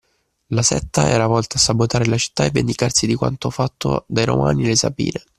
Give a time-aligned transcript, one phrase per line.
[0.47, 4.65] La setta era volta a sabotare la città e vendicarsi di quanto fatto dai Romani
[4.65, 5.21] alle Sabine.